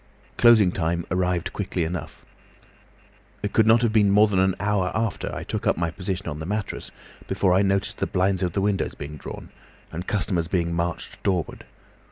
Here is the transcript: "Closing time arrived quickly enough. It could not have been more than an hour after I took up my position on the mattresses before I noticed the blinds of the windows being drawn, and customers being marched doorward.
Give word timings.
"Closing 0.35 0.71
time 0.71 1.05
arrived 1.11 1.53
quickly 1.53 1.83
enough. 1.83 2.25
It 3.43 3.53
could 3.53 3.67
not 3.67 3.83
have 3.83 3.93
been 3.93 4.09
more 4.09 4.27
than 4.27 4.39
an 4.39 4.55
hour 4.59 4.91
after 4.95 5.31
I 5.31 5.43
took 5.43 5.67
up 5.67 5.77
my 5.77 5.91
position 5.91 6.27
on 6.27 6.39
the 6.39 6.47
mattresses 6.47 6.91
before 7.27 7.53
I 7.53 7.61
noticed 7.61 7.99
the 7.99 8.07
blinds 8.07 8.41
of 8.41 8.53
the 8.53 8.61
windows 8.61 8.95
being 8.95 9.15
drawn, 9.15 9.49
and 9.91 10.07
customers 10.07 10.47
being 10.47 10.73
marched 10.73 11.21
doorward. 11.21 11.65